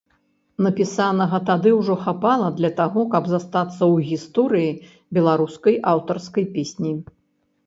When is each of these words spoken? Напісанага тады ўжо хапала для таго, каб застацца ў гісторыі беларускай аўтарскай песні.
Напісанага 0.67 1.37
тады 1.49 1.73
ўжо 1.79 1.97
хапала 2.07 2.47
для 2.61 2.71
таго, 2.79 3.03
каб 3.13 3.29
застацца 3.33 3.77
ў 3.77 3.95
гісторыі 4.13 4.71
беларускай 5.19 5.75
аўтарскай 5.95 6.45
песні. 6.59 6.91